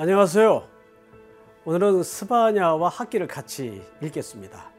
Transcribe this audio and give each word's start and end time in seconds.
안녕하세요. 0.00 0.62
오늘은 1.64 2.04
스바냐와 2.04 2.88
학기를 2.88 3.26
같이 3.26 3.82
읽겠습니다. 4.00 4.70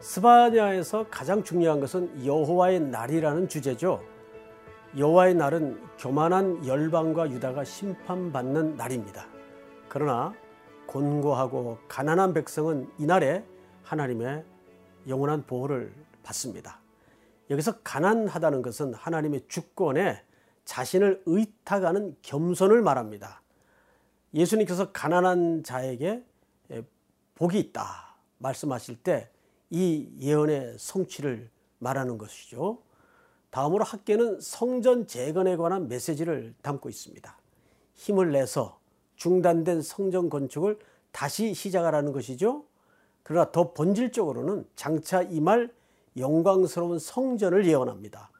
스바냐에서 0.00 1.06
가장 1.10 1.42
중요한 1.42 1.80
것은 1.80 2.26
여호와의 2.26 2.80
날이라는 2.80 3.48
주제죠. 3.48 4.04
여호와의 4.98 5.36
날은 5.36 5.80
교만한 5.98 6.66
열방과 6.66 7.30
유다가 7.30 7.64
심판받는 7.64 8.76
날입니다. 8.76 9.26
그러나 9.88 10.34
곤고하고 10.86 11.78
가난한 11.88 12.34
백성은 12.34 12.90
이날에 12.98 13.46
하나님의 13.84 14.44
영원한 15.08 15.46
보호를 15.46 15.94
받습니다. 16.22 16.78
여기서 17.48 17.78
가난하다는 17.78 18.60
것은 18.60 18.92
하나님의 18.92 19.46
주권에 19.48 20.22
자신을 20.66 21.22
의탁하는 21.24 22.16
겸손을 22.20 22.82
말합니다. 22.82 23.41
예수님께서 24.34 24.92
가난한 24.92 25.62
자에게 25.64 26.24
복이 27.34 27.58
있다 27.58 28.16
말씀하실 28.38 28.96
때 29.02 29.32
이 29.72 30.06
예언의 30.20 30.76
성취를 30.78 31.48
말하는 31.78 32.18
것이죠. 32.18 32.78
다음으로 33.48 33.84
학계는 33.84 34.38
성전 34.40 35.06
재건에 35.06 35.56
관한 35.56 35.88
메시지를 35.88 36.54
담고 36.60 36.90
있습니다. 36.90 37.38
힘을 37.94 38.32
내서 38.32 38.78
중단된 39.16 39.80
성전 39.80 40.28
건축을 40.28 40.78
다시 41.10 41.54
시작하라는 41.54 42.12
것이죠. 42.12 42.64
그러나 43.22 43.50
더 43.50 43.72
본질적으로는 43.72 44.66
장차 44.76 45.22
임할 45.22 45.72
영광스러운 46.18 46.98
성전을 46.98 47.66
예언합니다. 47.66 48.30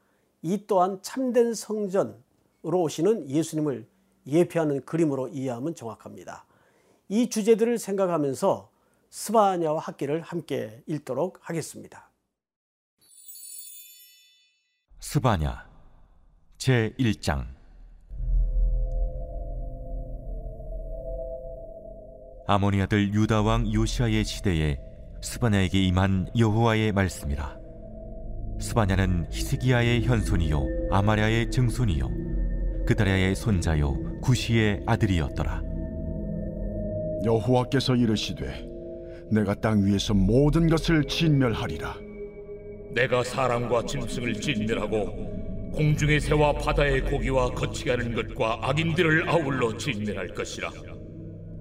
이 0.42 0.66
또한 0.66 0.98
참된 1.00 1.54
성전으로 1.54 2.82
오시는 2.82 3.30
예수님을 3.30 3.86
예표하는 4.26 4.84
그림으로 4.84 5.28
이해하면 5.28 5.74
정확합니다. 5.74 6.44
이 7.08 7.28
주제들을 7.28 7.78
생각하면서 7.78 8.70
스바냐와 9.10 9.78
학기를 9.80 10.22
함께 10.22 10.82
읽도록 10.86 11.38
하겠습니다. 11.42 12.10
스바냐 15.00 15.68
제 16.56 16.94
1장 16.98 17.44
아모니 22.46 22.80
아들 22.80 23.12
유다 23.12 23.42
왕 23.42 23.70
요시아의 23.70 24.24
시대에 24.24 24.80
스바냐에게 25.22 25.82
임한 25.82 26.28
여호와의 26.38 26.92
말씀이라 26.92 27.58
스바냐는 28.60 29.26
히스기야의 29.30 30.04
현손이요 30.04 30.88
아마랴의 30.92 31.50
증손이요 31.50 32.21
그다랴의 32.86 33.34
손자요 33.34 33.96
구시의 34.20 34.82
아들이었더라. 34.86 35.62
여호와께서 37.24 37.94
이르시되 37.94 38.68
내가 39.30 39.54
땅 39.54 39.84
위에서 39.84 40.14
모든 40.14 40.68
것을 40.68 41.04
진멸하리라. 41.04 41.96
내가 42.94 43.24
사람과 43.24 43.84
짐승을 43.86 44.34
진멸하고 44.34 45.32
공중의 45.72 46.20
새와 46.20 46.52
바다의 46.52 47.02
고기와 47.02 47.50
거치 47.50 47.86
가는 47.86 48.14
것과 48.14 48.58
악인들을 48.60 49.28
아울러 49.28 49.74
진멸할 49.76 50.28
것이라. 50.34 50.70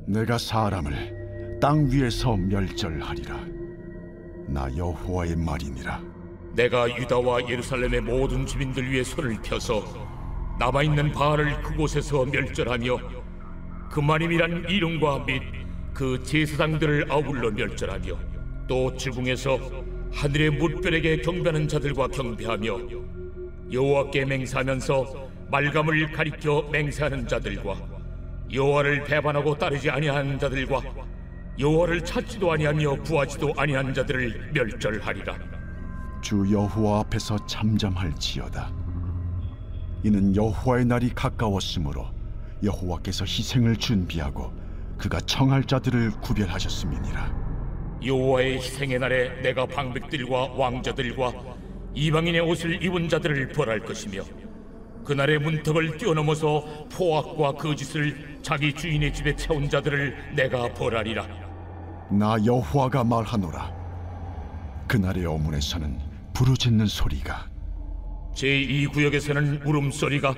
내가 0.07 0.37
사람을 0.37 1.59
땅 1.61 1.87
위에서 1.89 2.35
멸절하리라. 2.35 3.39
나 4.47 4.69
여호와의 4.75 5.37
말이니라. 5.37 6.01
내가 6.53 6.89
유다와 6.97 7.49
예루살렘의 7.49 8.01
모든 8.01 8.45
주민들 8.45 8.91
위해 8.91 9.03
손을 9.03 9.37
펴서 9.41 10.10
남아있는 10.61 11.11
바알을 11.13 11.59
그곳에서 11.63 12.23
멸절하며 12.23 12.99
그만임이란 13.89 14.69
이름과 14.69 15.25
및 15.25 15.41
그 15.91 16.21
제사장들을 16.23 17.11
아울러 17.11 17.49
멸절하며 17.49 18.15
또 18.67 18.95
지붕에서 18.95 19.57
하늘의 20.13 20.51
물결에게 20.51 21.21
경배하는 21.21 21.67
자들과 21.67 22.09
경배하며 22.09 22.77
여호와께 23.71 24.25
맹세하면서 24.25 25.29
말감을 25.49 26.11
가리켜 26.11 26.69
맹세하는 26.71 27.27
자들과 27.27 27.75
여호와를 28.53 29.03
배반하고 29.05 29.57
따르지 29.57 29.89
아니하는 29.89 30.37
자들과 30.37 30.79
여호와를 31.57 32.05
찾지도 32.05 32.51
아니하며 32.51 33.01
구하지도 33.01 33.51
아니한 33.57 33.95
자들을 33.95 34.51
멸절하리라. 34.53 35.39
주 36.21 36.45
여호와 36.51 36.99
앞에서 36.99 37.35
잠잠할지어다 37.47 38.80
이는 40.03 40.35
여호와의 40.35 40.85
날이 40.85 41.09
가까웠으므로 41.09 42.07
여호와께서 42.63 43.25
희생을 43.25 43.75
준비하고 43.77 44.51
그가 44.97 45.19
청할 45.21 45.63
자들을 45.63 46.11
구별하셨음이니라. 46.21 47.41
여호와의 48.03 48.57
희생의 48.57 48.99
날에 48.99 49.41
내가 49.41 49.65
방백들과 49.65 50.53
왕자들과 50.53 51.33
이방인의 51.93 52.41
옷을 52.41 52.83
입은 52.83 53.09
자들을 53.09 53.49
벌할 53.49 53.79
것이며 53.79 54.23
그날의 55.05 55.39
문턱을 55.39 55.97
뛰어넘어서 55.97 56.63
포악과 56.91 57.53
거짓을 57.53 58.39
자기 58.41 58.73
주인의 58.73 59.13
집에 59.13 59.35
채운 59.35 59.69
자들을 59.69 60.35
내가 60.35 60.73
벌하리라. 60.73 61.27
나 62.11 62.37
여호와가 62.43 63.03
말하노라. 63.03 63.71
그날의 64.87 65.25
어문에서는 65.25 65.99
부르짖는 66.33 66.85
소리가 66.87 67.50
제2구역에서는 68.35 69.65
울음소리가 69.65 70.35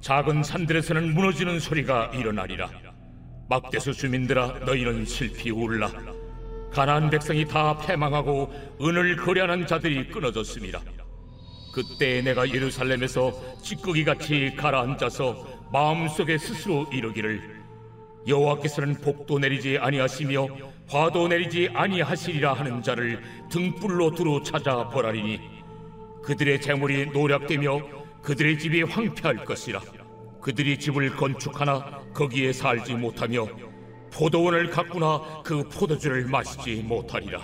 작은 0.00 0.42
산들에서는 0.42 1.14
무너지는 1.14 1.60
소리가 1.60 2.12
일어나리라. 2.14 2.70
막대수 3.48 3.92
주민들아 3.92 4.60
너희는 4.64 5.04
슬피 5.06 5.50
울라. 5.50 5.90
가나안 6.72 7.10
백성이 7.10 7.44
다 7.44 7.76
패망하고 7.78 8.52
은을 8.80 9.16
거래하는 9.16 9.66
자들이 9.66 10.08
끊어졌습니다. 10.08 10.80
그때 11.72 12.22
내가 12.22 12.48
예루살렘에서 12.48 13.32
찌꺼기 13.62 14.04
같이 14.04 14.54
가라앉아서 14.56 15.68
마음속에 15.72 16.38
스스로 16.38 16.86
이르기를 16.92 17.60
여호와께서는 18.26 18.96
복도 18.96 19.38
내리지 19.38 19.78
아니하시며 19.78 20.48
화도 20.88 21.28
내리지 21.28 21.70
아니하시리라 21.72 22.52
하는 22.52 22.82
자를 22.82 23.22
등불로 23.50 24.10
두루 24.10 24.42
찾아 24.42 24.88
보라리니 24.88 25.59
그들의 26.22 26.60
재물이 26.60 27.10
노략되며 27.10 27.80
그들의 28.22 28.58
집이 28.58 28.82
황폐할 28.82 29.44
것이라. 29.44 29.80
그들이 30.40 30.78
집을 30.78 31.16
건축하나 31.16 32.00
거기에 32.14 32.52
살지 32.52 32.94
못하며 32.94 33.46
포도원을 34.12 34.70
가꾸나 34.70 35.42
그 35.44 35.68
포도주를 35.68 36.26
마시지 36.26 36.82
못하리라. 36.82 37.40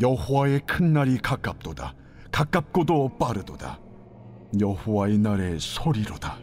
여호와의 0.00 0.60
큰 0.66 0.92
날이 0.92 1.18
가깝도다. 1.18 1.94
가깝고도 2.30 3.18
빠르도다. 3.18 3.78
여호와의 4.60 5.18
날의 5.18 5.60
소리로다. 5.60 6.38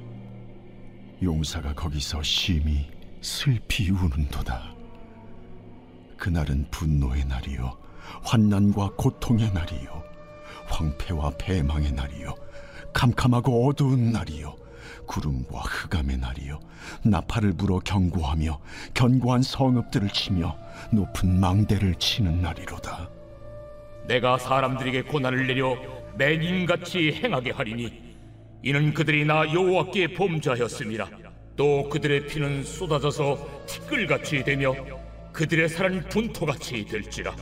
용사가 1.21 1.73
거기서 1.73 2.23
심히 2.23 2.89
슬피 3.21 3.89
우는도다. 3.89 4.75
그날은 6.17 6.67
분노의 6.69 7.25
날이요 7.25 7.77
환난과 8.23 8.91
고통의 8.97 9.51
날이요 9.53 10.03
황폐와 10.69 11.31
패망의 11.37 11.91
날이요. 11.91 12.35
캄캄하고 12.93 13.67
어두운 13.67 14.11
날이요. 14.11 14.55
구름과 15.05 15.59
흑암의 15.59 16.17
날이요. 16.17 16.59
나팔을 17.03 17.53
불어 17.53 17.79
경고하며 17.79 18.59
견고한 18.93 19.41
성읍들을 19.41 20.09
치며 20.09 20.55
높은 20.91 21.39
망대를 21.39 21.95
치는 21.95 22.41
날이로다. 22.41 23.09
내가 24.07 24.37
사람들에게 24.37 25.03
고난을 25.03 25.47
내려 25.47 25.77
맹인같이 26.15 27.13
행하게 27.13 27.51
하리니 27.51 28.09
이는 28.63 28.93
그들이 28.93 29.25
나 29.25 29.51
여호와께 29.51 30.13
범죄하였음이라. 30.13 31.07
또 31.55 31.89
그들의 31.89 32.27
피는 32.27 32.63
쏟아져서 32.63 33.65
티끌같이 33.65 34.43
되며 34.43 34.73
그들의 35.33 35.69
살은 35.69 36.09
분토같이 36.09 36.85
될지라 36.85 37.35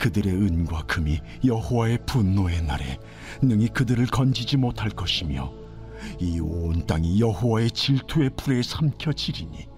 그들의 0.00 0.32
은과 0.32 0.82
금이 0.86 1.20
여호와의 1.44 1.98
분노의 2.06 2.62
날에 2.62 2.98
능히 3.42 3.68
그들을 3.68 4.04
건지지 4.06 4.56
못할 4.56 4.90
것이며 4.90 5.52
이 6.18 6.40
온 6.40 6.86
땅이 6.86 7.20
여호와의 7.20 7.70
질투의 7.70 8.30
불에 8.36 8.62
삼켜지리니 8.62 9.68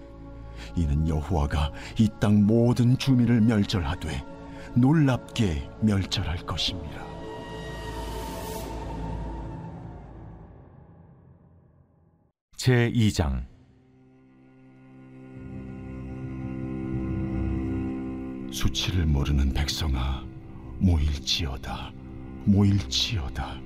이는 0.77 1.07
여호와가 1.07 1.71
이 1.99 2.07
땅 2.19 2.45
모든 2.47 2.97
주민을 2.97 3.41
멸절하되 3.41 4.23
놀랍게 4.75 5.69
멸절할 5.81 6.37
것입니다. 6.45 7.03
제 12.55 12.89
2장 12.91 13.52
수치를 18.53 19.07
모르는 19.07 19.51
백성아 19.51 20.23
모일지어다 20.77 21.91
모일지어다. 22.45 23.59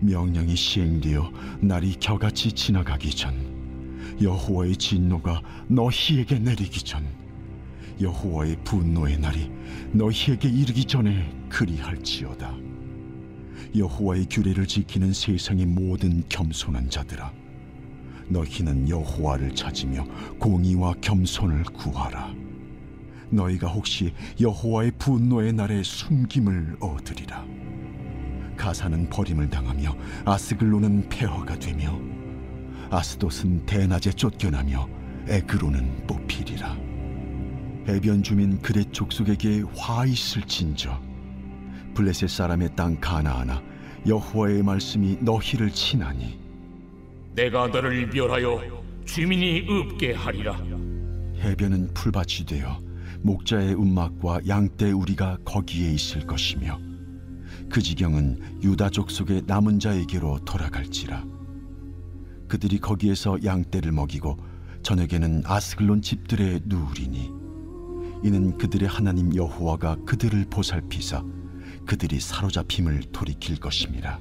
명령이 0.00 0.56
시행되어 0.56 1.30
날이 1.60 1.94
겨같이 2.00 2.52
지나가기 2.52 3.10
전 3.10 3.34
여호와의 4.20 4.76
진노가 4.76 5.42
너희에게 5.68 6.38
내리기 6.38 6.80
전 6.84 7.04
여호와의 8.00 8.64
분노의 8.64 9.18
날이 9.18 9.50
너희에게 9.92 10.48
이르기 10.48 10.84
전에 10.86 11.30
그리할지어다. 11.50 12.56
여호와의 13.76 14.26
규례를 14.30 14.66
지키는 14.66 15.12
세상의 15.12 15.66
모든 15.66 16.24
겸손한 16.30 16.88
자들아 16.88 17.30
너희는 18.28 18.88
여호와를 18.88 19.54
찾으며 19.54 20.04
공의와 20.38 20.94
겸손을 21.02 21.64
구하라 21.64 22.51
너희가 23.32 23.68
혹시 23.68 24.12
여호와의 24.40 24.92
분노의 24.98 25.52
날에 25.52 25.82
숨김을 25.82 26.76
얻으리라. 26.80 27.44
가사는 28.56 29.08
버림을 29.08 29.50
당하며 29.50 29.96
아스글로는 30.24 31.08
폐허가 31.08 31.58
되며 31.58 31.98
아스돗은 32.90 33.66
대낮에 33.66 34.12
쫓겨나며 34.12 34.88
에그로는 35.28 36.06
뽑히리라. 36.06 36.76
해변 37.88 38.22
주민 38.22 38.60
그렛 38.60 38.92
족속에게 38.92 39.64
화 39.76 40.06
있을진저. 40.06 41.00
블레셋 41.94 42.28
사람의 42.28 42.70
땅 42.76 42.98
가나하나 43.00 43.62
여호와의 44.06 44.62
말씀이 44.62 45.18
너희를 45.20 45.70
치나니 45.70 46.38
내가 47.34 47.68
너를 47.68 48.08
멸하여 48.08 48.82
주민이 49.04 49.66
없게 49.68 50.12
하리라. 50.12 50.56
해변은 51.38 51.92
풀밭이 51.94 52.46
되어 52.46 52.80
목자의 53.20 53.74
움막과 53.74 54.40
양떼 54.48 54.90
우리가 54.92 55.38
거기에 55.44 55.92
있을 55.92 56.26
것이며 56.26 56.78
그 57.70 57.80
지경은 57.80 58.60
유다 58.62 58.90
족 58.90 59.10
속의 59.10 59.42
남은 59.46 59.78
자에게로 59.78 60.40
돌아갈지라. 60.44 61.24
그들이 62.48 62.78
거기에서 62.78 63.38
양떼를 63.42 63.92
먹이고 63.92 64.36
저녁에는 64.82 65.42
아스글론 65.46 66.02
집들에 66.02 66.60
누우리니 66.64 67.30
이는 68.24 68.58
그들의 68.58 68.88
하나님 68.88 69.34
여호와가 69.34 69.96
그들을 70.04 70.46
보살피사 70.50 71.24
그들이 71.86 72.20
사로잡힘을 72.20 73.02
돌이킬 73.12 73.56
것임이라. 73.56 74.20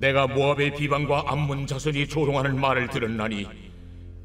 내가 0.00 0.26
모압의 0.26 0.74
비방과 0.76 1.24
암몬 1.26 1.66
자손이 1.66 2.08
조롱하는 2.08 2.58
말을 2.58 2.88
들었나니 2.88 3.46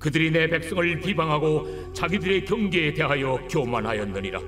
그들이 0.05 0.29
내 0.29 0.47
백성을 0.47 0.99
비방하고 0.99 1.91
자기들의 1.91 2.45
경계에 2.45 2.93
대하여 2.93 3.39
교만하였느니라. 3.49 4.39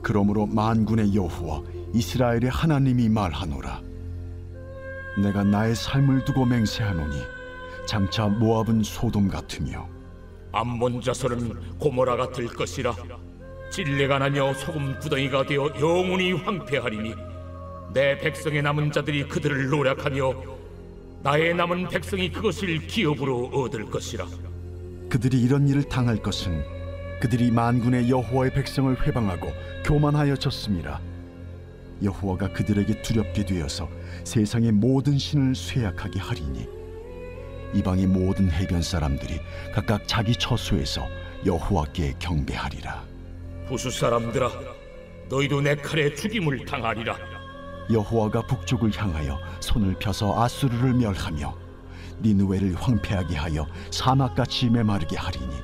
그러므로 0.00 0.46
만군의 0.46 1.12
여호와 1.12 1.60
이스라엘의 1.92 2.50
하나님이 2.50 3.08
말하노라. 3.08 3.82
내가 5.20 5.42
나의 5.42 5.74
삶을 5.74 6.24
두고 6.24 6.44
맹세하노니 6.46 7.16
장차 7.84 8.28
모압은 8.28 8.84
소돔 8.84 9.26
같으며 9.26 9.88
암몬 10.52 11.00
자손은 11.00 11.78
고모라 11.80 12.14
같을 12.16 12.46
것이라. 12.46 12.94
진례가 13.72 14.20
나며 14.20 14.54
소금 14.54 15.00
구덩이가 15.00 15.46
되어 15.46 15.68
영원히 15.80 16.32
황폐하리니 16.32 17.12
내 17.92 18.16
백성의 18.18 18.62
남은 18.62 18.92
자들이 18.92 19.26
그들을 19.26 19.68
노력하며 19.68 20.53
나의 21.24 21.54
남은 21.54 21.88
백성이 21.88 22.30
그것을 22.30 22.86
기업으로 22.86 23.46
얻을 23.46 23.86
것이라. 23.86 24.26
그들이 25.08 25.40
이런 25.40 25.66
일을 25.66 25.84
당할 25.84 26.18
것은 26.18 26.62
그들이 27.18 27.50
만군의 27.50 28.10
여호와의 28.10 28.52
백성을 28.52 28.94
회방하고 29.06 29.50
교만하여 29.86 30.36
졌음이라 30.36 31.00
여호와가 32.02 32.52
그들에게 32.52 33.00
두렵게 33.00 33.46
되어서 33.46 33.88
세상의 34.24 34.72
모든 34.72 35.16
신을 35.16 35.54
쇠약하게 35.54 36.20
하리니 36.20 36.68
이방의 37.72 38.06
모든 38.06 38.50
해변 38.50 38.82
사람들이 38.82 39.40
각각 39.72 40.06
자기 40.06 40.36
처소에서 40.36 41.06
여호와께 41.46 42.16
경배하리라. 42.18 43.02
부수 43.66 43.90
사람들아 43.90 44.50
너희도 45.30 45.62
내 45.62 45.74
칼에 45.74 46.14
죽임을 46.14 46.66
당하리라 46.66 47.16
여호와가 47.90 48.42
북쪽을 48.42 48.90
향하여 48.96 49.38
손을 49.60 49.94
펴서 49.98 50.40
아수르를 50.40 50.94
멸하며 50.94 51.54
니누웨를 52.22 52.74
황폐하게 52.76 53.36
하여 53.36 53.66
사막같이 53.90 54.70
메마르게 54.70 55.16
하리니 55.16 55.54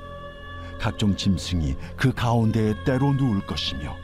각종 0.78 1.16
짐승이 1.16 1.76
그 1.96 2.12
가운데에 2.12 2.74
때로 2.84 3.12
누울 3.12 3.46
것이며 3.46 3.96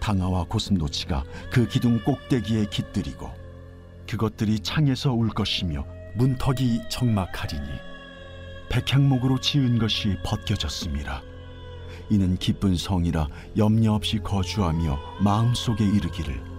당아와 0.00 0.44
고슴도치가 0.44 1.24
그 1.50 1.66
기둥 1.66 2.02
꼭대기에 2.04 2.66
깃들이고 2.66 3.30
그것들이 4.08 4.60
창에서 4.60 5.12
울 5.12 5.28
것이며 5.30 5.84
문턱이 6.14 6.82
적막하리니 6.88 7.68
백향목으로 8.68 9.40
지은 9.40 9.78
것이 9.78 10.16
벗겨졌습니다 10.24 11.22
이는 12.10 12.36
기쁜 12.36 12.76
성이라 12.76 13.28
염려 13.56 13.94
없이 13.94 14.18
거주하며 14.18 14.98
마음속에 15.20 15.84
이르기를 15.84 16.53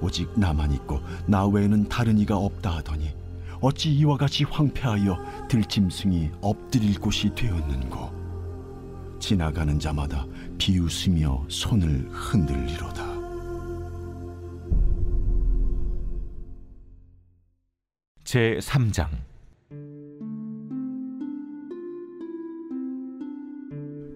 오직 0.00 0.30
나만 0.38 0.72
있고 0.72 1.00
나 1.26 1.46
외에는 1.46 1.88
다른 1.88 2.18
이가 2.18 2.36
없다 2.36 2.76
하더니 2.76 3.10
어찌 3.60 3.92
이와 3.92 4.16
같이 4.16 4.44
황폐하여 4.44 5.48
들짐승이 5.48 6.30
엎드릴 6.40 7.00
곳이 7.00 7.34
되었는고? 7.34 8.18
지나가는 9.18 9.78
자마다 9.78 10.24
비웃으며 10.58 11.44
손을 11.48 12.08
흔들리로다. 12.10 13.18
제 18.22 18.58
3장. 18.60 19.08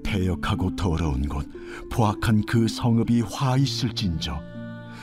패역하고 0.04 0.76
더러운 0.76 1.26
곳 1.26 1.48
포악한 1.90 2.44
그 2.46 2.68
성읍이 2.68 3.22
화 3.22 3.56
있을진저 3.56 4.38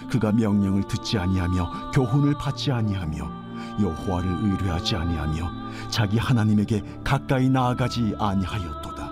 그가 0.09 0.31
명령을 0.31 0.87
듣지 0.87 1.17
아니하며 1.17 1.91
교훈을 1.93 2.33
받지 2.35 2.71
아니하며 2.71 3.39
여호와를 3.81 4.29
의뢰하지 4.43 4.95
아니하며 4.95 5.89
자기 5.89 6.17
하나님에게 6.17 6.81
가까이 7.03 7.49
나아가지 7.49 8.15
아니하였도다 8.17 9.09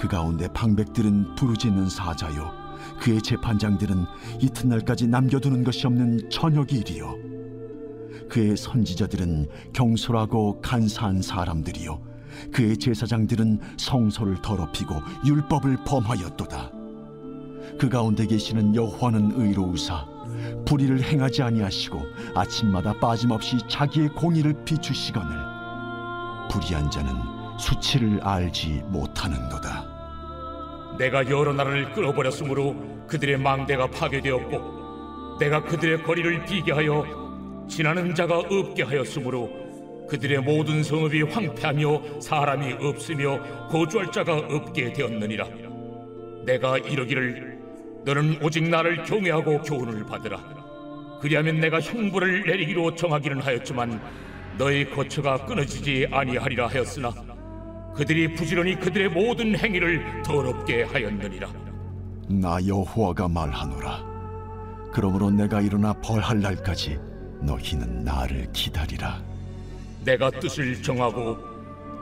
그 0.00 0.08
가운데 0.08 0.48
방백들은 0.48 1.34
부르짖는 1.34 1.88
사자요 1.88 2.52
그의 3.00 3.22
재판장들은 3.22 4.06
이튿날까지 4.40 5.06
남겨두는 5.06 5.64
것이 5.64 5.86
없는 5.86 6.30
저녁일이요 6.30 7.30
그의 8.28 8.56
선지자들은 8.56 9.48
경솔하고 9.72 10.60
간사한 10.60 11.22
사람들이요 11.22 12.10
그의 12.52 12.76
제사장들은 12.76 13.60
성소를 13.76 14.40
더럽히고 14.42 14.94
율법을 15.26 15.78
범하였도다. 15.84 16.79
그 17.78 17.88
가운데 17.88 18.26
계시는 18.26 18.74
여호와는 18.74 19.32
의로우사. 19.36 20.06
불의를 20.66 21.02
행하지 21.02 21.42
아니하시고 21.42 22.00
아침마다 22.34 22.92
빠짐없이 22.98 23.58
자기의 23.68 24.08
공의를 24.10 24.54
비추시거늘. 24.64 25.36
불의한 26.50 26.90
자는 26.90 27.12
수치를 27.58 28.20
알지 28.22 28.82
못하는도다. 28.86 30.96
내가 30.98 31.28
여러 31.30 31.52
나라를 31.52 31.92
끌어버렸으므로 31.92 32.74
그들의 33.06 33.38
망대가 33.38 33.86
파괴되었고 33.88 35.38
내가 35.38 35.62
그들의 35.64 36.02
거리를 36.02 36.44
비게 36.44 36.72
하여 36.72 37.66
지나는 37.68 38.14
자가 38.14 38.38
없게 38.38 38.82
하였으므로 38.82 39.48
그들의 40.08 40.40
모든 40.40 40.82
성읍이 40.82 41.22
황폐하며 41.22 42.20
사람이 42.20 42.74
없으며 42.80 43.68
거주할 43.68 44.10
자가 44.10 44.36
없게 44.36 44.92
되었느니라. 44.92 45.46
내가 46.44 46.78
이러기를 46.78 47.49
너는 48.04 48.38
오직 48.42 48.68
나를 48.68 49.04
경외하고 49.04 49.62
교훈을 49.62 50.04
받으라. 50.06 50.38
그리하면 51.20 51.60
내가 51.60 51.80
형벌을 51.80 52.44
내리기로 52.46 52.94
정하기는 52.94 53.40
하였지만 53.42 54.00
너의 54.56 54.90
거처가 54.90 55.44
끊어지지 55.44 56.08
아니하리라 56.10 56.66
하였으나 56.66 57.12
그들이 57.94 58.34
부지런히 58.34 58.78
그들의 58.78 59.10
모든 59.10 59.56
행위를 59.58 60.22
더럽게 60.22 60.84
하였느니라. 60.84 61.48
나 62.28 62.58
여호와가 62.66 63.28
말하노라. 63.28 64.10
그러므로 64.92 65.30
내가 65.30 65.60
일어나 65.60 65.92
벌할 65.92 66.40
날까지 66.40 66.98
너희는 67.42 68.04
나를 68.04 68.46
기다리라. 68.52 69.20
내가 70.04 70.30
뜻을 70.30 70.82
정하고 70.82 71.36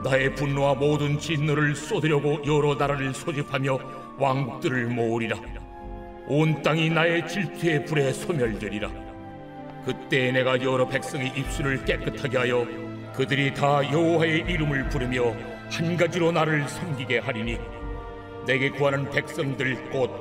나의 0.03 0.33
분노와 0.35 0.75
모든 0.75 1.19
진노를 1.19 1.75
쏟으려고 1.75 2.39
여러 2.45 2.75
나라를 2.75 3.13
소집하며 3.13 3.79
왕국들을 4.17 4.87
모으리라 4.87 5.35
온 6.31 6.61
땅이 6.61 6.91
나의 6.91 7.27
질투의 7.27 7.85
불에 7.85 8.13
소멸되리라. 8.13 8.87
그때 9.83 10.31
내가 10.31 10.61
여러 10.61 10.87
백성의 10.87 11.33
입술을 11.35 11.83
깨끗하게 11.85 12.37
하여 12.37 12.67
그들이 13.15 13.51
다 13.51 13.81
여호와의 13.91 14.41
이름을 14.47 14.89
부르며 14.89 15.33
한 15.71 15.97
가지로 15.97 16.31
나를 16.31 16.69
섬기게 16.69 17.17
하리니 17.19 17.57
내게 18.45 18.69
구하는 18.69 19.09
백성들 19.09 19.89
곧 19.89 20.11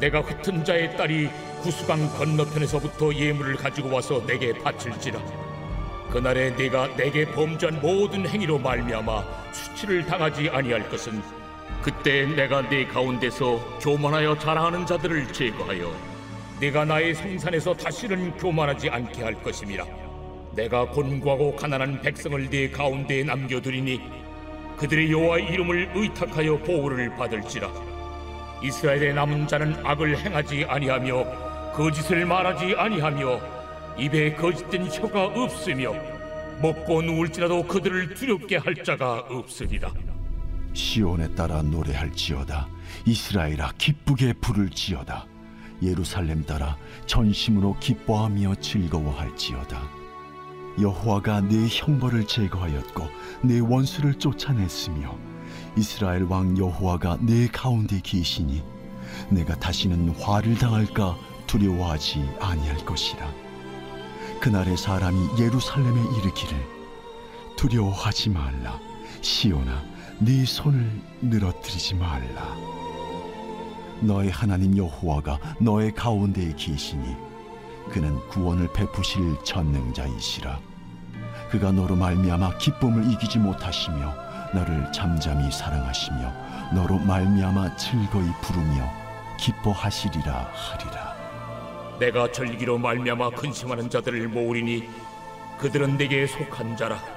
내가 0.00 0.22
흩은 0.22 0.64
자의 0.64 0.96
딸이 0.96 1.30
구수강 1.62 2.08
건너편에서부터 2.18 3.14
예물을 3.14 3.54
가지고 3.54 3.94
와서 3.94 4.26
내게 4.26 4.52
바칠지라. 4.58 5.20
그날에 6.10 6.50
네가 6.50 6.96
내게 6.96 7.24
범죄한 7.26 7.80
모든 7.80 8.28
행위로 8.28 8.58
말미암아 8.58 9.52
수치를 9.52 10.04
당하지 10.04 10.48
아니할 10.48 10.88
것은 10.90 11.22
그때 11.82 12.26
내가 12.26 12.68
네 12.68 12.86
가운데서 12.86 13.78
교만하여 13.80 14.38
자랑하는 14.38 14.86
자들을 14.86 15.32
제거하여 15.32 15.92
네가 16.60 16.84
나의 16.84 17.14
성산에서 17.14 17.74
다시는 17.74 18.36
교만하지 18.36 18.88
않게 18.88 19.22
할 19.22 19.34
것임이라. 19.42 19.84
내가 20.54 20.86
곤고하고 20.86 21.56
가난한 21.56 22.00
백성을 22.00 22.48
네 22.48 22.70
가운데에 22.70 23.24
남겨두리니 23.24 24.00
그들의 24.78 25.10
여호와의 25.12 25.46
이름을 25.46 25.90
의탁하여 25.94 26.58
보호를 26.58 27.16
받을지라. 27.16 27.70
이스라엘의 28.62 29.14
남은 29.14 29.46
자는 29.46 29.84
악을 29.84 30.16
행하지 30.16 30.64
아니하며 30.66 31.72
거짓을 31.74 32.24
말하지 32.24 32.74
아니하며 32.76 33.40
입에 33.98 34.34
거짓된 34.34 34.86
혀가 34.86 35.26
없으며 35.26 35.92
먹고 36.62 37.02
누울지라도 37.02 37.64
그들을 37.64 38.14
두렵게 38.14 38.56
할 38.56 38.74
자가 38.76 39.26
없으리라 39.28 39.90
시온에 40.74 41.34
따라 41.34 41.62
노래할지어다. 41.62 42.68
이스라엘아 43.06 43.72
기쁘게 43.78 44.34
부를지어다. 44.34 45.26
예루살렘 45.82 46.44
따라 46.44 46.76
전심으로 47.06 47.76
기뻐하며 47.80 48.56
즐거워할지어다. 48.56 49.82
여호와가 50.80 51.40
내 51.42 51.68
형벌을 51.68 52.26
제거하였고 52.26 53.08
내 53.42 53.60
원수를 53.60 54.14
쫓아냈으며 54.14 55.16
이스라엘 55.76 56.24
왕 56.24 56.58
여호와가 56.58 57.18
내 57.20 57.46
가운데 57.46 58.00
계시니 58.02 58.62
내가 59.30 59.54
다시는 59.54 60.08
화를 60.10 60.56
당할까 60.56 61.16
두려워하지 61.46 62.28
아니할 62.40 62.84
것이라. 62.84 63.32
그날의 64.40 64.76
사람이 64.76 65.38
예루살렘에 65.38 66.00
이르기를 66.18 66.66
두려워하지 67.56 68.30
말라. 68.30 68.80
시온아 69.20 69.93
네 70.18 70.44
손을 70.44 70.88
늘어뜨리지 71.22 71.96
말라. 71.96 72.56
너의 74.00 74.30
하나님 74.30 74.76
여호와가 74.76 75.38
너의 75.58 75.92
가운데에 75.92 76.52
계시니 76.56 77.16
그는 77.90 78.16
구원을 78.28 78.72
베푸실 78.72 79.36
전능자이시라. 79.42 80.60
그가 81.50 81.72
너로 81.72 81.96
말미암아 81.96 82.58
기쁨을 82.58 83.12
이기지 83.12 83.38
못하시며 83.38 84.14
너를 84.54 84.90
잠잠히 84.92 85.50
사랑하시며 85.50 86.72
너로 86.74 86.98
말미암아 87.00 87.76
즐거이 87.76 88.28
부르며 88.40 88.88
기뻐하시리라 89.38 90.50
하리라. 90.52 91.14
내가 91.98 92.30
절기로 92.30 92.78
말미암아 92.78 93.30
근심하는 93.30 93.90
자들을 93.90 94.28
모으리니 94.28 94.88
그들은 95.58 95.96
내게 95.96 96.26
속한 96.26 96.76
자라 96.76 97.13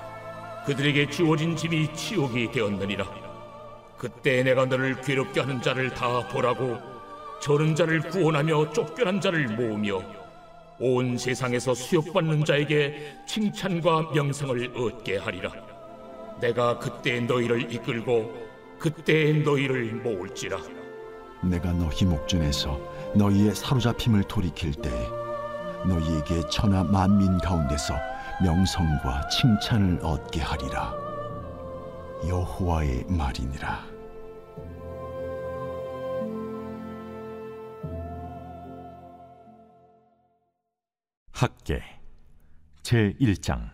그들에게 0.68 1.10
주어진 1.10 1.56
짐이 1.56 1.94
치욕이 1.94 2.52
되었느니라. 2.52 3.06
그때 3.98 4.44
내가 4.44 4.66
너를 4.66 5.00
괴롭게 5.02 5.40
하는 5.40 5.62
자를 5.62 5.90
다 5.94 6.28
보라고 6.28 6.78
저는 7.42 7.74
자를 7.74 8.02
구원하며 8.02 8.74
쫓겨난 8.74 9.22
자를 9.22 9.48
모으며 9.48 10.02
온 10.80 11.18
세상에서 11.18 11.74
수욕받는 11.74 12.44
자에게 12.44 13.16
칭찬과 13.26 14.12
명성을 14.14 14.74
얻게 14.76 15.18
하리라. 15.18 15.52
내가 16.42 16.78
그때 16.78 17.22
너희를 17.22 17.72
이끌고 17.74 18.48
그때 18.78 19.32
너희를 19.32 19.94
모을지라. 19.94 20.58
내가 21.44 21.72
너희 21.72 22.04
목전에서 22.04 22.78
너희의 23.16 23.56
사로잡힘을 23.56 24.24
돌이킬 24.26 24.74
때에 24.74 25.08
너희에게 25.86 26.50
천하 26.50 26.84
만민 26.84 27.38
가운데서 27.38 27.96
명성과 28.42 29.28
칭찬을 29.30 30.00
얻게 30.04 30.42
하리라. 30.42 30.94
여호와의 32.28 33.06
말이니라. 33.10 33.86
학계 41.32 41.82
제 42.84 43.14
1장. 43.20 43.70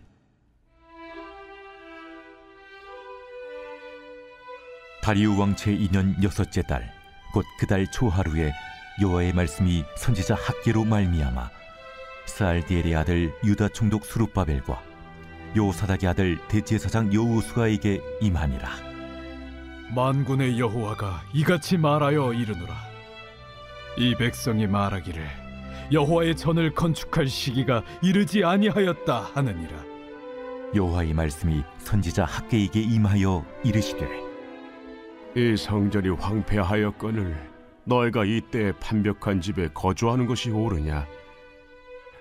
다리우 5.02 5.38
왕 5.38 5.54
제2년 5.54 6.22
여섯째 6.22 6.62
달 6.62 6.90
곧 7.34 7.44
그 7.58 7.66
달 7.66 7.86
초하루에 7.90 8.52
여호와의 9.00 9.32
말씀이 9.32 9.84
선지자 9.96 10.34
학계로 10.36 10.84
말미암아 10.84 11.50
스알디엘의 12.26 12.94
아들 12.96 13.34
유다 13.44 13.68
총독 13.68 14.04
수룹바벨과 14.04 14.82
요사닥의 15.56 16.08
아들 16.08 16.38
대제사장 16.48 17.12
여우수아에게 17.14 18.00
임하니라. 18.20 18.68
만군의 19.94 20.58
여호와가 20.58 21.22
이같이 21.32 21.76
말하여 21.76 22.32
이르노라. 22.32 22.74
이 23.96 24.14
백성이 24.16 24.66
말하기를 24.66 25.22
여호와의 25.92 26.36
전을 26.36 26.74
건축할 26.74 27.28
시기가 27.28 27.84
이르지 28.02 28.42
아니하였다 28.42 29.30
하느니라. 29.34 29.84
여호와의 30.74 31.14
말씀이 31.14 31.62
선지자 31.78 32.24
학계에게 32.24 32.80
임하여 32.80 33.44
이르시되 33.62 34.08
이 35.36 35.56
성전이 35.56 36.08
황폐하였거늘 36.08 37.52
너희가 37.84 38.24
이때 38.24 38.72
판벽한 38.80 39.40
집에 39.40 39.68
거주하는 39.72 40.26
것이 40.26 40.50
옳으냐? 40.50 41.06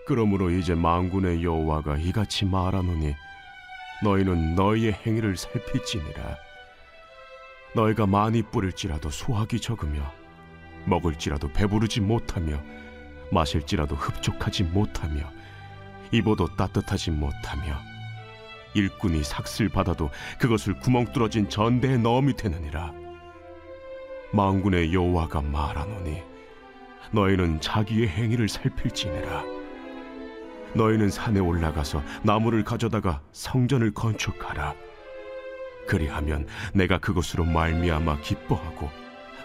그러므로 0.06 0.50
이제 0.50 0.76
만군의 0.76 1.44
여호와가 1.44 1.98
이같이 1.98 2.46
말하노니 2.46 3.16
너희는 4.04 4.56
너희의 4.56 4.94
행위를 5.06 5.38
살필지니라. 5.38 6.38
너희가 7.76 8.06
많이 8.06 8.42
뿌릴지라도 8.42 9.10
수확이 9.10 9.60
적으며 9.60 10.12
먹을지라도 10.86 11.48
배부르지 11.54 12.02
못하며 12.02 12.62
마실지라도 13.32 13.96
흡족하지 13.96 14.64
못하며 14.64 15.22
입어도 16.12 16.54
따뜻하지 16.56 17.12
못하며 17.12 17.78
일꾼이 18.76 19.24
삭슬 19.24 19.70
받아도 19.70 20.10
그것을 20.38 20.80
구멍 20.80 21.06
뚫어진 21.14 21.48
전대에 21.48 21.98
넣음이 21.98 22.36
되느니라. 22.36 22.92
망군의 24.34 24.94
여호와가 24.94 25.42
말하노니 25.42 26.22
너희는 27.12 27.62
자기의 27.62 28.10
행위를 28.10 28.50
살필지니라 28.50 29.63
너희는 30.76 31.10
산에 31.10 31.40
올라가서 31.40 32.02
나무를 32.24 32.64
가져다가 32.64 33.22
성전을 33.32 33.94
건축하라. 33.94 34.74
그리하면 35.88 36.48
내가 36.74 36.98
그것으로 36.98 37.46
말미암아 37.46 38.22
기뻐하고 38.22 38.90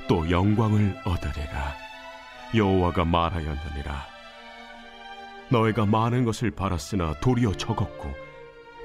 또 0.08 0.30
영광을 0.30 0.96
얻으리라. 1.04 1.74
여호와가 2.54 3.04
말하였느니라. 3.04 4.06
너희가 5.50 5.86
많은 5.86 6.24
것을 6.24 6.50
바랐으나 6.50 7.14
도리어 7.20 7.52
적었고 7.52 8.14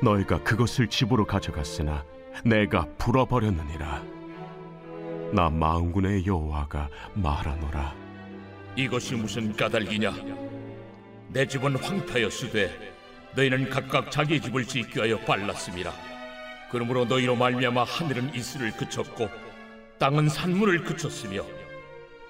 너희가 0.01 0.43
그것을 0.43 0.87
집으로 0.87 1.25
가져갔으나 1.25 2.03
내가 2.43 2.87
불어버렸느니라. 2.97 4.01
나 5.33 5.49
마음군의 5.49 6.25
여호와가 6.25 6.89
말하노라. 7.13 7.93
이것이 8.75 9.15
무슨 9.15 9.55
까닭이냐 9.55 10.11
내 11.33 11.47
집은 11.47 11.75
황폐였으되 11.77 12.93
너희는 13.35 13.71
각각 13.71 14.11
자기 14.11 14.39
집을 14.39 14.65
위하여 14.95 15.17
빨랐습니다. 15.21 15.91
그러므로 16.69 17.05
너희로 17.05 17.35
말미암아 17.35 17.83
하늘은 17.83 18.35
이슬을 18.35 18.71
그쳤고 18.73 19.27
땅은 19.97 20.29
산물을 20.29 20.83
그쳤으며 20.83 21.43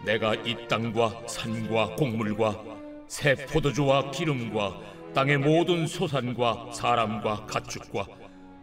내가 0.05 0.36
이 0.36 0.55
땅과 0.69 1.27
산과 1.27 1.95
곡물과 1.95 2.63
새 3.10 3.36
포도주와 3.36 4.10
기름과 4.12 4.79
땅의 5.13 5.38
모든 5.38 5.86
소산과 5.86 6.72
사람과 6.74 7.45
가축과 7.45 8.05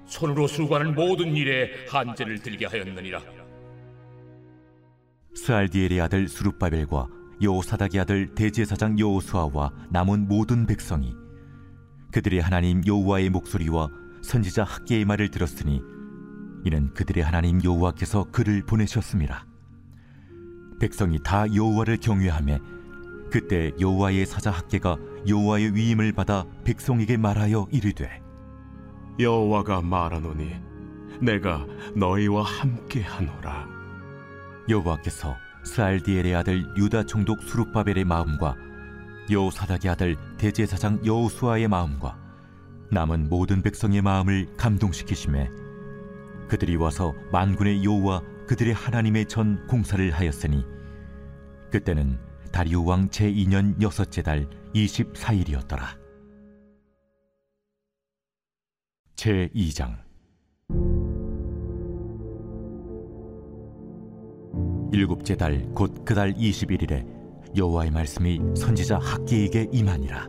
손으로 0.07 0.47
수고하는 0.47 0.95
모든 0.95 1.37
일에 1.37 1.71
한제를 1.87 2.41
들게 2.41 2.65
하였느니라. 2.65 3.23
스알디엘의 5.35 6.01
아들 6.01 6.29
수룹바벨과 6.29 7.20
여호사닥의 7.41 8.01
아들 8.01 8.35
대제사장 8.35 8.99
여호수아와 8.99 9.73
남은 9.91 10.29
모든 10.29 10.67
백성이 10.67 11.15
그들의 12.13 12.41
하나님 12.41 12.83
여호와의 12.87 13.31
목소리와 13.31 13.89
선지자 14.23 14.65
학계의 14.65 15.05
말을 15.05 15.31
들었으니 15.31 15.83
이는 16.65 16.93
그들의 16.93 17.23
하나님 17.25 17.63
여호와께서 17.65 18.27
그를 18.31 18.63
보내셨습니다. 18.63 19.47
백성이 20.79 21.19
다 21.23 21.53
여호와를 21.55 21.99
경외하며 21.99 22.59
그때 23.31 23.73
여호와의 23.81 24.27
사자 24.27 24.51
학계가 24.51 24.99
여호와의 25.29 25.75
위임을 25.75 26.13
받아 26.13 26.45
백성에게 26.65 27.17
말하여 27.17 27.69
이르되 27.71 28.21
여호와가 29.19 29.83
말하노니 29.83 30.53
내가 31.21 31.67
너희와 31.95 32.43
함께 32.43 33.03
하노라 33.03 33.69
여호와께서 34.69 35.37
스알디엘의 35.65 36.35
아들 36.35 36.65
유다 36.77 37.05
총독 37.05 37.43
수룹바벨의 37.43 38.05
마음과 38.05 38.57
여호사닥의 39.31 39.91
아들 39.91 40.17
대제사장 40.39 41.05
여호수아의 41.05 41.69
마음과 41.69 42.19
남은 42.91 43.29
모든 43.29 43.63
백성의 43.63 44.03
마음을 44.03 44.57
감동시키심에 44.57 45.49
그들이 46.49 46.77
와서 46.77 47.15
만군의 47.31 47.85
여호와 47.85 48.23
그들의 48.49 48.75
하나님의 48.75 49.29
전 49.29 49.65
공사를 49.69 50.11
하였으니 50.11 50.65
그때는 51.71 52.19
다리우 52.51 52.85
왕 52.85 53.09
제2년 53.09 53.81
여섯째 53.81 54.23
달 54.23 54.49
24일이었더라. 54.75 56.01
제2장 59.15 60.10
일곱째 64.93 65.37
달 65.37 65.63
곧 65.75 66.05
그달 66.05 66.33
21일에 66.35 67.05
여호와의 67.57 67.91
말씀이 67.91 68.41
선지자 68.57 68.99
학기에게 68.99 69.69
임하니라. 69.73 70.29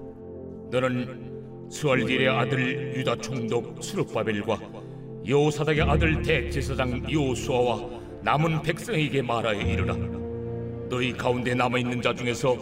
너는 0.72 1.70
수알딜의 1.70 2.28
아들 2.30 2.96
유다 2.98 3.16
총독 3.18 3.84
수르바벨과 3.84 4.60
여호사닥의 5.28 5.82
아들 5.84 6.22
대제사장 6.22 7.12
여호수아와 7.12 8.02
남은 8.24 8.62
백성에게 8.62 9.22
말하여 9.22 9.62
이르라. 9.62 9.96
너희 10.90 11.14
가운데 11.14 11.54
남아 11.54 11.78
있는 11.80 12.02
자 12.02 12.14
중에서 12.14 12.58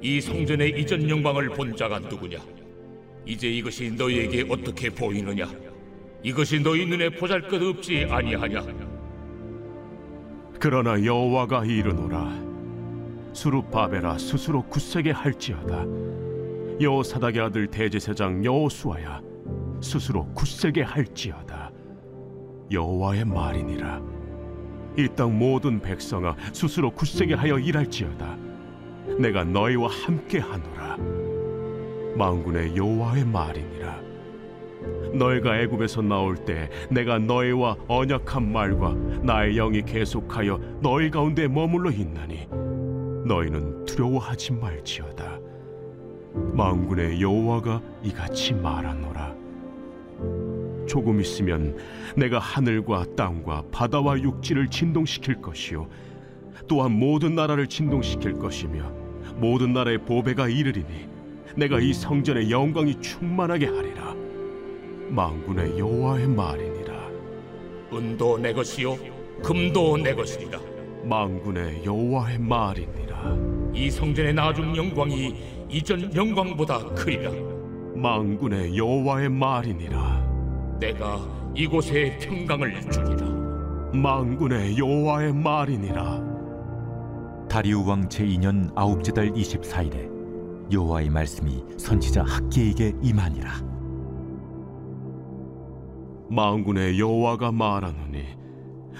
이 0.00 0.20
성전의 0.20 0.80
이전 0.80 1.08
영광을 1.08 1.48
본 1.50 1.74
자가 1.76 1.98
누구냐? 2.00 2.38
이제 3.24 3.48
이것이 3.48 3.90
너희에게 3.92 4.46
어떻게 4.48 4.90
보이느냐? 4.90 5.48
이것이 6.24 6.60
너희 6.60 6.84
눈에 6.86 7.08
보잘것없지 7.10 8.06
아니하냐 8.10 8.60
그러나 10.62 11.04
여호와가 11.04 11.64
이르노라 11.64 12.40
수르바벨아 13.32 14.16
스스로 14.16 14.62
굳세게 14.62 15.10
할지어다. 15.10 15.84
여호사닥의 16.80 17.42
아들 17.42 17.66
대제사장 17.66 18.44
여호수아야 18.44 19.20
스스로 19.80 20.24
굳세게 20.34 20.82
할지어다. 20.82 21.72
여호와의 22.70 23.24
말이니라. 23.24 24.00
이 24.98 25.08
땅 25.16 25.36
모든 25.36 25.80
백성아 25.80 26.36
스스로 26.52 26.92
굳세게 26.92 27.34
하여 27.34 27.58
일할지어다. 27.58 28.36
내가 29.18 29.42
너희와 29.42 29.88
함께 29.88 30.38
하노라. 30.38 30.96
만군의 32.16 32.76
여호와의 32.76 33.24
말이니라 33.24 34.00
너희가 35.14 35.60
애굽에서 35.60 36.02
나올 36.02 36.36
때 36.36 36.68
내가 36.90 37.18
너희와 37.18 37.76
언약한 37.88 38.50
말과 38.52 38.94
나의 39.22 39.54
영이 39.54 39.82
계속하여 39.82 40.78
너희 40.80 41.10
가운데 41.10 41.48
머물러 41.48 41.90
있나니 41.90 42.46
너희는 43.26 43.84
두려워하지 43.84 44.52
말지어다. 44.54 45.38
만군의 46.54 47.20
여호와가 47.20 47.80
이같이 48.02 48.54
말하노라. 48.54 49.34
조금 50.86 51.20
있으면 51.20 51.76
내가 52.16 52.38
하늘과 52.38 53.04
땅과 53.16 53.64
바다와 53.70 54.20
육지를 54.20 54.68
진동시킬 54.68 55.40
것이요 55.40 55.88
또한 56.68 56.92
모든 56.92 57.34
나라를 57.34 57.66
진동시킬 57.66 58.38
것이며 58.38 58.90
모든 59.36 59.72
나라의 59.72 59.98
보배가 59.98 60.48
이르리니 60.48 61.08
내가 61.56 61.80
이 61.80 61.92
성전의 61.92 62.50
영광이 62.50 63.00
충만하게 63.00 63.66
하리라 63.66 64.01
만군의 65.12 65.78
여호와의 65.78 66.26
말이니라. 66.26 66.94
은도 67.92 68.38
내 68.38 68.50
것이요 68.54 68.96
금도 69.42 69.98
내 69.98 70.14
것이니라 70.14 70.58
만군의 71.04 71.84
여호와의 71.84 72.38
말이니라. 72.38 73.36
이 73.74 73.90
성전의 73.90 74.32
나중 74.32 74.74
영광이 74.74 75.36
이전 75.68 76.14
영광보다 76.14 76.78
크리라. 76.94 77.30
만군의 77.94 78.74
여호와의 78.74 79.28
말이니라. 79.28 80.78
내가 80.80 81.20
이곳에 81.54 82.18
평강을 82.18 82.80
주리라. 82.90 83.26
만군의 83.92 84.78
여호와의 84.78 85.34
말이니라. 85.34 86.22
다리우 87.50 87.86
왕 87.86 88.08
제2년 88.08 88.72
아홉째 88.74 89.12
달 89.12 89.30
24일에 89.30 90.72
여호와의 90.72 91.10
말씀이 91.10 91.62
선지자 91.76 92.24
학기에게 92.24 92.94
임하니라. 93.02 93.71
만군의 96.32 96.98
여호와가 96.98 97.52
말하노니 97.52 98.24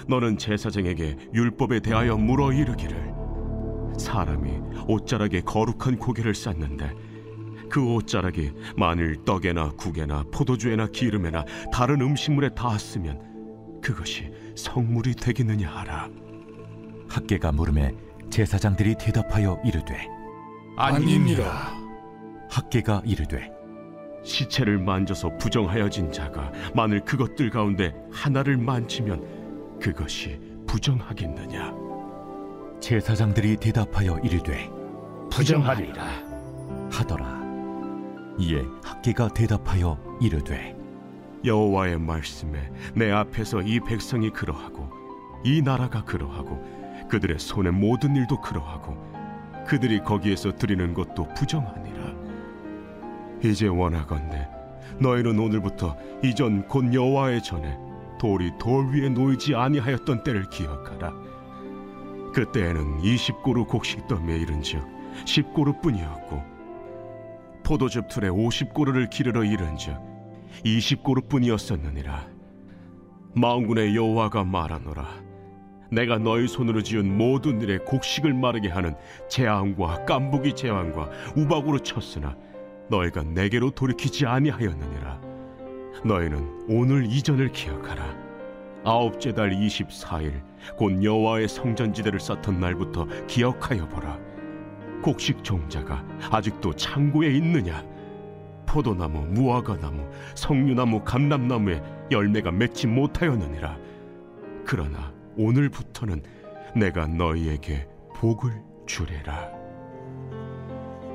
너는 0.07 0.37
제사장에게 0.37 1.17
율법에 1.33 1.79
대하여 1.79 2.15
물어 2.15 2.53
이르기를 2.53 3.11
사람이 3.97 4.51
옷자락에 4.87 5.41
거룩한 5.41 5.97
고개를 5.97 6.35
쌓는데 6.35 6.93
그 7.69 7.83
옷자락이 7.95 8.51
만일 8.77 9.23
떡에나 9.25 9.71
국에나 9.71 10.23
포도주에나 10.31 10.87
기름에나 10.87 11.43
다른 11.71 12.01
음식물에 12.01 12.49
닿았으면 12.49 13.81
그것이 13.81 14.31
성물이 14.55 15.15
되겠느냐 15.15 15.69
하라 15.69 16.09
학계가 17.09 17.51
물음에 17.51 17.95
제사장들이 18.29 18.95
대답하여 18.99 19.59
이르되 19.65 20.07
아니니라. 20.77 21.73
학계가 22.49 23.01
이르되 23.05 23.51
시체를 24.23 24.77
만져서 24.79 25.37
부정하여진 25.37 26.11
자가 26.11 26.51
만일 26.73 27.01
그것들 27.01 27.49
가운데 27.49 27.93
하나를 28.11 28.57
만지면 28.57 29.79
그것이 29.79 30.39
부정하겠느냐 30.65 31.73
제사장들이 32.79 33.57
대답하여 33.57 34.17
이르되 34.23 34.69
부정하리라. 35.31 36.03
하더라. 36.91 37.41
이에 38.37 38.61
학계가 38.83 39.29
대답하여 39.29 39.97
이르되 40.21 40.75
여호와의 41.45 41.99
말씀에 41.99 42.71
내 42.95 43.11
앞에서 43.11 43.61
이 43.61 43.79
백성이 43.79 44.29
그러하고 44.29 44.89
이 45.43 45.61
나라가 45.61 46.03
그러하고 46.03 46.61
그들의 47.09 47.39
손의 47.39 47.73
모든 47.73 48.15
일도 48.15 48.41
그러하고 48.41 48.95
그들이 49.67 49.99
거기에서 49.99 50.55
드리는 50.55 50.93
것도 50.93 51.27
부정하니라 51.33 51.82
이제 53.43 53.67
원하건대 53.67 54.47
너희는 54.99 55.37
오늘부터 55.37 55.97
이전 56.23 56.67
곧 56.67 56.93
여호와의 56.93 57.43
전에 57.43 57.77
돌이 58.19 58.51
돌 58.57 58.87
위에 58.93 59.09
놓이지 59.09 59.53
아니하였던 59.55 60.23
때를 60.23 60.49
기억하라. 60.49 61.13
그때에는 62.33 63.01
20고루 63.01 63.67
곡식 63.67 64.07
더미에 64.07 64.37
이른즉 64.37 64.81
10고루뿐이었고 65.25 66.53
포도즙 67.63 68.07
틀에 68.07 68.29
50고루를 68.29 69.09
기르러 69.09 69.43
이른즉 69.43 69.97
20고루뿐이었었느니라. 70.63 72.31
망군의 73.35 73.95
여호와가 73.95 74.43
말하노라. 74.43 75.23
내가 75.91 76.17
너희 76.17 76.47
손으로 76.47 76.81
지은 76.81 77.17
모든 77.17 77.61
일에 77.61 77.77
곡식을 77.79 78.33
마르게 78.33 78.69
하는 78.69 78.95
재앙과 79.29 80.05
깐부기 80.05 80.55
재앙과 80.55 81.09
우박으로 81.35 81.79
쳤으나 81.79 82.35
너희가 82.89 83.23
내게로 83.23 83.71
돌이키지 83.71 84.25
아니하였느니라. 84.25 85.21
너희는 86.05 86.65
오늘 86.69 87.05
이전을 87.05 87.51
기억하라. 87.51 88.23
아홉째 88.83 89.33
달 89.33 89.51
24일 89.51 90.41
곧 90.77 91.03
여호와의 91.03 91.47
성전지대를 91.47 92.19
쌓던 92.19 92.59
날부터 92.59 93.07
기억하여 93.27 93.87
보라. 93.87 94.19
곡식 95.01 95.43
종자가 95.43 96.05
아직도 96.31 96.73
창고에 96.75 97.29
있느냐? 97.35 97.85
포도나무, 98.65 99.25
무화과나무, 99.27 100.09
석류나무, 100.35 101.03
감람나무에 101.03 101.81
열매가 102.11 102.51
맺지 102.51 102.87
못하였느니라. 102.87 103.77
그러나 104.65 105.13
오늘부터는 105.37 106.23
내가 106.75 107.07
너희에게 107.07 107.87
복을 108.15 108.51
주리라 108.85 109.62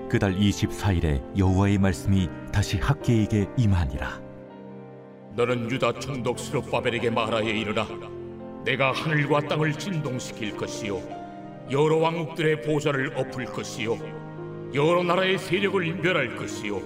그달 0.09 0.35
24일에 0.35 1.23
여호와의 1.37 1.79
말씀이 1.79 2.29
다시 2.51 2.79
학계에게 2.79 3.47
임하니라. 3.59 4.21
너는 5.37 5.71
유다 5.71 6.01
총독 6.01 6.39
스룹바벨에게 6.39 7.11
말하여 7.11 7.49
이르라. 7.49 7.87
내가 8.65 8.93
하늘과 8.93 9.43
땅을 9.49 9.75
진동시킬 9.75 10.57
것이요 10.57 11.01
여러 11.71 11.99
왕국들의 11.99 12.63
보좌를 12.63 13.17
엎을 13.17 13.45
것이요 13.45 13.99
여러 14.75 15.03
나라의 15.03 15.39
세력을 15.39 15.95
멸할 16.03 16.37
것이요 16.37 16.81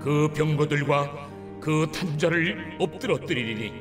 그 0.00 0.28
병거들과 0.34 1.28
그 1.60 1.86
탄자를 1.92 2.76
엎드러뜨리리니 2.78 3.72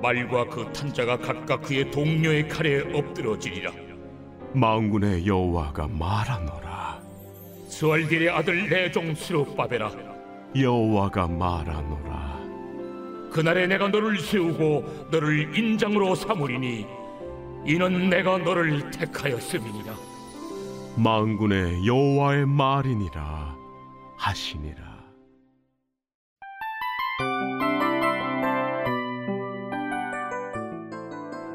말과 0.00 0.44
그 0.44 0.70
탄자가 0.72 1.18
각각 1.18 1.62
그의 1.62 1.90
동료의 1.90 2.48
칼에 2.48 2.80
엎드러지리라. 2.92 3.72
망군의 4.52 5.26
여호와가 5.26 5.88
말하노라 5.88 6.67
스왈길의 7.78 8.28
아들 8.30 8.68
내종 8.68 9.14
스룹바베라. 9.14 9.92
여호와가 10.56 11.28
말하노라. 11.28 12.40
그날에 13.30 13.68
내가 13.68 13.86
너를 13.86 14.18
세우고 14.18 15.08
너를 15.12 15.56
인장으로 15.56 16.16
삼으리니 16.16 16.84
이는 17.64 18.10
내가 18.10 18.38
너를 18.38 18.90
택하였음이니라. 18.90 19.94
망군의 20.96 21.86
여호와의 21.86 22.46
말이니라 22.46 23.56
하시니라. 24.16 24.98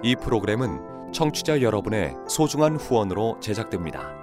이 0.01 0.15
프로그램은 0.15 1.11
청취자 1.11 1.61
여러분의 1.61 2.15
소중한 2.29 2.77
후원으로 2.77 3.41
제작됩니다. 3.41 4.22